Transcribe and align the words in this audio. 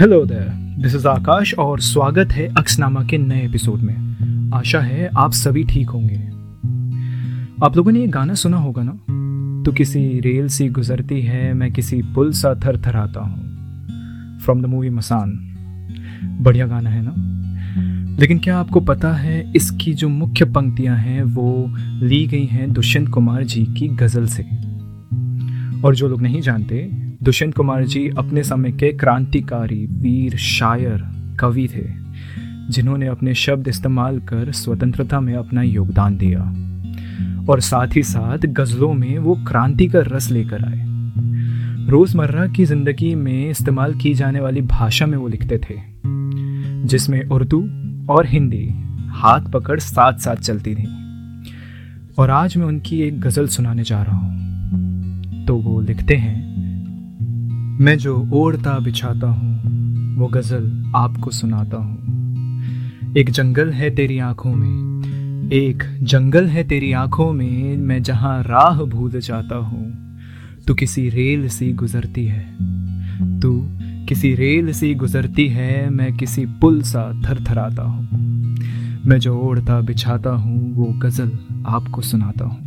Hello 0.00 0.24
there 0.24 0.76
this 0.82 0.94
is 0.94 1.08
Akash 1.08 1.54
और 1.54 1.80
स्वागत 1.80 2.32
है 2.32 2.46
अक्सनामा 2.46 3.04
के 3.04 3.18
नए 3.18 3.44
एपिसोड 3.44 3.80
में। 3.80 4.16
आशा 4.54 4.80
है 4.80 5.10
आप 5.16 5.32
सभी 5.32 5.64
ठीक 5.64 5.90
होंगे। 5.90 6.16
आप 7.64 7.76
लोगों 7.76 7.92
ने 7.92 8.00
ये 8.00 8.06
गाना 8.06 8.34
सुना 8.34 8.56
होगा 8.56 8.82
ना? 8.82 8.92
तो 9.62 9.72
किसी 9.72 10.20
रेल 10.20 10.48
सी 10.48 10.68
गुजरती 10.68 11.20
है, 11.20 11.54
मैं 11.54 11.72
किसी 11.72 12.02
पुल 12.02 12.32
सा 12.32 12.54
थर 12.54 12.82
थराता 12.86 13.20
हूँ। 13.20 13.40
फ्रॉम 14.38 14.62
द 14.62 14.66
मूवी 14.66 14.90
मसान 14.90 15.30
बढ़िया 16.40 16.66
गाना 16.66 16.90
है 16.90 17.02
ना? 17.04 17.14
लेकिन 18.20 18.38
क्या 18.38 18.58
आपको 18.58 18.80
पता 18.80 19.12
है 19.12 19.52
इसकी 19.56 19.94
जो 19.94 20.08
मुख्य 20.08 20.44
पंक्तियाँ 20.44 20.96
हैं, 20.96 21.22
वो 21.22 21.74
ली 21.78 22.26
गई 22.26 22.44
हैं 22.44 22.72
दुष्यंत 22.72 23.08
कुमार 23.08 23.44
जी 23.44 23.64
की 23.64 23.88
गज़ल 23.88 24.26
से? 24.26 24.42
और 25.82 25.94
जो 25.94 26.08
लोग 26.08 26.22
नहीं 26.22 26.40
जानते 26.40 27.05
दुष्यंत 27.22 27.54
कुमार 27.54 27.84
जी 27.84 28.08
अपने 28.18 28.42
समय 28.42 28.72
के 28.72 28.92
क्रांतिकारी 28.92 29.86
वीर 29.92 30.36
शायर 30.36 31.02
कवि 31.40 31.68
थे, 31.68 31.84
जिन्होंने 32.70 33.06
अपने 33.06 33.34
शब्द 33.34 33.68
इस्तेमाल 33.68 34.18
कर 34.20 34.52
स्वतंत्रता 34.52 35.20
में 35.20 35.34
अपना 35.34 35.62
योगदान 35.62 36.16
दिया 36.16 36.40
और 37.48 37.60
साथ 37.60 37.96
ही 37.96 38.02
साथ 38.02 38.46
गज़लों 38.46 38.92
में 38.94 39.18
वो 39.18 39.34
क्रांति 39.48 39.86
का 39.86 40.00
रस 40.02 40.30
लेकर 40.30 40.64
आए। 40.64 40.84
रोज़मर्रा 41.88 42.46
की 42.46 42.64
ज़िंदगी 42.64 43.14
में 43.14 43.50
इस्तेमाल 43.50 43.94
की 43.94 44.14
जाने 44.14 44.40
वाली 44.40 44.60
भाषा 44.60 45.06
में 45.06 45.18
वो 45.18 45.28
लिखते 45.28 45.58
थे, 45.58 45.74
जिसमें 46.86 47.24
उर्दू 47.24 47.60
और 48.12 48.26
हिंदी 48.26 48.68
हाथ 49.08 49.40
पकड़ 49.40 49.78
साथ 49.80 50.18
साथ 50.18 50.36
चलती 50.36 50.74
थी। 50.74 50.86
और 52.18 52.30
आज 52.30 52.56
मैं 52.56 52.66
उनकी 52.66 53.00
एक 53.02 53.20
गज़ल 53.20 53.46
सुनाने 53.46 53.84
जा 53.84 54.02
रहा 54.02 54.16
हूँ। 54.16 55.44
तो 55.46 55.56
वो 55.56 55.80
लिखते 55.80 56.16
हैं 56.16 56.56
मैं 57.80 57.98
जो 57.98 58.28
ओढ़ता 58.32 58.78
बिछाता 58.78 59.26
हूँ, 59.26 59.62
वो 60.16 60.26
गज़ल 60.26 60.92
आपको 60.96 61.30
सुनाता 61.30 61.76
हूँ। 61.76 63.14
एक 63.16 63.30
जंगल 63.30 63.70
है 63.70 63.94
तेरी 63.94 64.18
आँखों 64.18 64.54
में, 64.54 65.50
एक 65.52 65.82
जंगल 66.02 66.46
है 66.46 66.64
तेरी 66.64 66.92
आँखों 66.92 67.32
में, 67.32 67.76
मैं 67.76 68.02
जहाँ 68.02 68.42
राह 68.42 68.82
भूल 68.82 69.20
जाता 69.20 69.56
हूँ। 69.56 70.18
तू 70.66 70.74
किसी 70.74 71.08
रेल 71.08 71.48
सी 71.48 71.72
गुजरती 71.72 72.26
है, 72.26 72.56
तू 73.40 73.68
किसी 74.08 74.34
रेल 74.34 74.72
सी 74.72 74.94
गुजरती 74.94 75.48
है, 75.48 75.90
मैं 75.90 76.16
किसी 76.16 76.46
पुल 76.46 76.82
सा 76.82 77.22
थर 77.26 77.44
थराता 77.50 77.82
हूँ। 77.82 78.08
मैं 79.06 79.18
जो 79.18 79.38
ओढ़ता 79.38 79.80
बिछाता 79.80 80.30
हूँ, 80.30 80.74
वो 80.74 80.84
गज़ल 80.84 81.32
आपको 81.66 82.02
सुनाता 82.02 82.44
हूँ। 82.44 82.66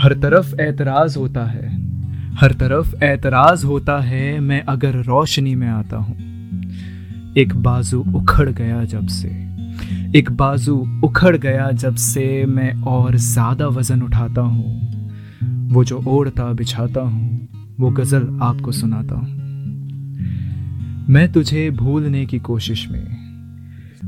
हर 0.00 0.12
तरफ़ 0.12 0.60
एतराज़ 0.60 1.18
होता 1.18 1.44
है 1.44 1.83
हर 2.40 2.52
तरफ़ 2.52 2.94
एतराज़ 3.04 3.64
होता 3.66 3.98
है, 4.00 4.40
मैं 4.40 4.60
अगर 4.62 4.94
रोशनी 4.94 5.54
में 5.54 5.68
आता 5.68 5.96
हूँ। 5.96 6.16
एक 7.38 7.54
बाजू 7.56 8.00
उखड़ 8.16 8.48
गया 8.50 8.84
जब 8.84 9.06
से, 9.06 9.28
एक 10.18 10.30
बाजू 10.30 10.76
उखड़ 11.04 11.36
गया 11.36 11.70
जब 11.70 11.94
से 11.96 12.44
मैं 12.46 12.72
और 12.82 13.16
ज़्यादा 13.16 13.66
वज़न 13.68 14.02
उठाता 14.02 14.40
हूँ। 14.40 15.70
वो 15.72 15.84
जो 15.84 16.02
ओढ़ता 16.08 16.52
बिछाता 16.52 17.00
हूँ, 17.00 17.48
वो 17.80 17.90
गज़ल 17.90 18.28
आपको 18.42 18.72
सुनाता 18.72 19.14
हूँ। 19.14 19.32
मैं 21.08 21.30
तुझे 21.32 21.70
भूलने 21.70 22.26
की 22.26 22.38
कोशिश 22.38 22.88
में, 22.90 23.06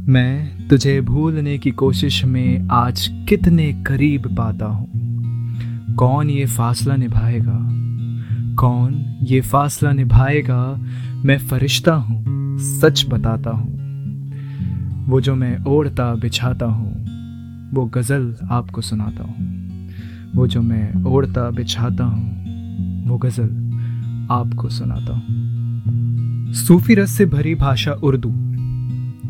मैं 0.09 0.69
तुझे 0.69 1.01
भूलने 1.01 1.59
की 1.59 1.71
कोशिश 1.71 2.25
में 2.25 2.69
आज 2.73 3.09
कितने 3.29 3.73
करीब 3.87 4.35
पाता 4.37 4.67
हूँ। 4.67 4.87
कौन 5.97 6.31
ये 6.31 6.47
फासला 6.47 6.97
निभाएगा? 6.97 7.86
कौन 8.59 9.19
ये 9.23 9.41
फासला 9.41 9.93
निभाएगा, 9.93 10.77
मैं 11.25 11.39
फरिश्ता 11.39 11.95
हूँ, 11.95 12.59
सच 12.59 13.07
बताता 13.09 13.51
हूँ। 13.51 13.77
वो 15.07 15.21
जो 15.21 15.35
मैं 15.35 15.65
ओढ़ता, 15.65 16.15
बिछाता 16.15 16.67
हूँ, 16.67 16.93
वो 17.75 17.85
गज़ल 17.85 18.37
आपको 18.51 18.81
सुनाता 18.81 19.23
हूँ। 19.23 19.57
वो 20.35 20.47
जो 20.47 20.63
मैं 20.63 21.05
ओढ़ता, 21.05 21.51
बिछाता 21.51 22.05
हूँ, 22.05 23.09
वो 23.09 23.19
गज़ल 23.19 24.29
आपको 24.31 24.69
सुनाता 24.69 25.13
हूँ। 25.13 26.53
सूफी 26.53 26.95
रस 26.95 27.11
से 27.11 27.27
भरी 27.27 27.55
भाषा 27.55 27.93
उर्दू, 27.93 28.33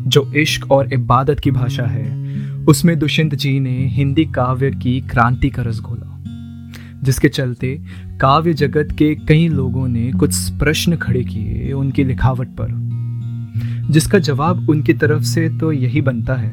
जो 0.09 0.33
इश्क 0.33 0.71
और 0.71 0.93
इबादत 0.93 1.39
की 1.39 1.51
भाषा 1.51 1.83
है, 1.83 2.27
उसमें 2.65 2.99
दुष्यंत 2.99 3.35
जी 3.35 3.59
ने 3.59 3.87
हिंदी 3.87 4.25
काव्य 4.25 4.71
की 4.71 5.01
क्रांति 5.01 5.49
का 5.49 5.61
रस 5.61 5.79
घोला। 5.79 6.16
जिसके 7.07 7.29
चलते 7.29 7.81
काव्य 8.21 8.53
जगत 8.53 8.87
के 8.97 9.15
कई 9.15 9.47
लोगों 9.47 9.87
ने 9.87 10.11
कुछ 10.11 10.51
प्रश्न 10.51 10.95
खड़े 10.95 11.23
किए 11.23 11.71
उनकी 11.71 12.03
लिखावट 12.03 12.47
पर। 12.47 12.67
जिसका 13.89 14.19
जवाब 14.19 14.69
उनकी 14.69 14.93
तरफ़ 14.93 15.23
से 15.23 15.49
तो 15.49 15.71
यही 15.71 16.01
बनता 16.01 16.35
है 16.35 16.51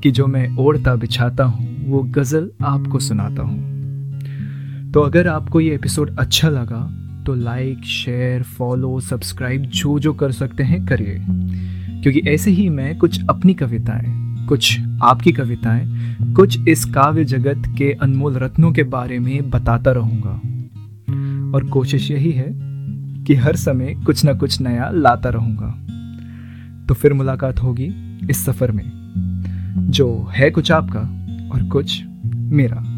कि 0.00 0.10
जो 0.10 0.26
मैं 0.26 0.56
ओढ़ता 0.56 0.94
बिछाता 0.94 1.44
हूँ, 1.44 1.90
वो 1.90 2.02
गज़ल 2.02 2.50
आपको 2.62 2.98
सुनाता 2.98 3.42
हूँ। 3.42 3.58
तो 4.92 5.00
अगर 5.00 5.28
आपको 5.28 5.60
ये 5.60 5.74
एपिसोड 5.74 6.16
अच्छा 6.18 6.48
लगा 6.48 7.00
तो 7.26 7.34
लाइक, 7.34 7.84
शेयर, 7.84 8.42
फॉलो, 8.42 9.00
सब्सक्राइब 9.00 9.62
जो 9.62 9.98
जो 9.98 10.12
कर 10.12 10.32
सकते 10.32 10.62
हैं, 10.62 10.86
करिए। 10.86 11.18
क्योंकि 12.02 12.20
ऐसे 12.20 12.50
ही 12.50 12.68
मैं 12.68 12.98
कुछ 12.98 13.20
अपनी 13.30 13.54
कविताएँ 13.54 14.23
कुछ 14.48 14.80
आपकी 15.02 15.32
कविताएँ, 15.32 16.16
कुछ 16.34 16.68
इस 16.68 16.84
काव्य 16.84 17.24
जगत 17.24 17.62
के 17.78 17.92
अनमोल 17.92 18.34
रत्नों 18.34 18.72
के 18.72 18.82
बारे 18.82 19.18
में 19.18 19.50
बताता 19.50 19.92
रहूँगा। 19.92 20.40
और 21.56 21.64
कोशिश 21.64 22.10
यही 22.10 22.32
है 22.32 22.54
कि 23.24 23.34
हर 23.34 23.56
समय 23.56 23.94
कुछ 24.06 24.24
ना 24.24 24.32
कुछ 24.32 24.60
नया 24.60 24.90
लाता 24.90 25.28
रहूँगा। 25.28 25.80
तो 26.86 26.94
फिर 26.94 27.12
मुलाकात 27.12 27.62
होगी 27.62 28.18
इस 28.30 28.44
सफ़र 28.44 28.72
में, 28.72 28.90
जो 29.90 30.30
है 30.32 30.50
कुछ 30.50 30.72
आपका 30.72 31.00
और 31.52 31.68
कुछ 31.68 32.02
मेरा। 32.26 32.93